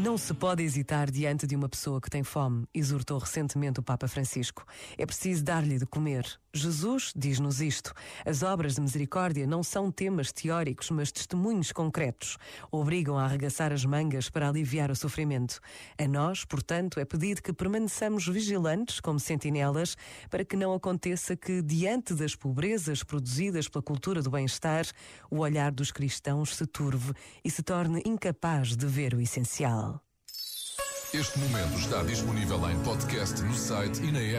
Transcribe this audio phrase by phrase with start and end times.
[0.00, 4.08] Não se pode hesitar diante de uma pessoa que tem fome, exortou recentemente o Papa
[4.08, 4.64] Francisco.
[4.96, 6.24] É preciso dar-lhe de comer.
[6.52, 7.92] Jesus diz-nos isto.
[8.26, 12.36] As obras de misericórdia não são temas teóricos, mas testemunhos concretos.
[12.72, 15.60] Obrigam a arregaçar as mangas para aliviar o sofrimento.
[15.96, 19.96] A nós, portanto, é pedido que permaneçamos vigilantes como sentinelas
[20.28, 24.86] para que não aconteça que, diante das pobrezas produzidas pela cultura do bem-estar,
[25.30, 27.12] o olhar dos cristãos se turve
[27.44, 30.02] e se torne incapaz de ver o essencial.
[31.12, 34.38] Este momento está disponível em podcast no site e na app.